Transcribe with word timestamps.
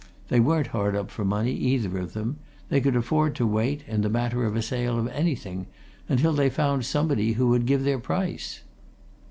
They 0.29 0.39
weren't 0.39 0.65
hard 0.73 0.95
up 0.95 1.11
for 1.11 1.23
money, 1.23 1.53
either 1.53 1.99
of 1.99 2.13
them; 2.13 2.39
they 2.69 2.81
could 2.81 2.95
afford 2.95 3.35
to 3.35 3.45
wait, 3.45 3.83
in 3.87 4.01
the 4.01 4.09
matter 4.09 4.45
of 4.47 4.55
a 4.55 4.61
sale 4.63 4.97
of 4.97 5.07
anything, 5.09 5.67
until 6.09 6.33
they 6.33 6.49
found 6.49 6.85
somebody 6.87 7.33
who 7.33 7.49
would 7.49 7.67
give 7.67 7.83
their 7.83 7.99
price." 7.99 8.61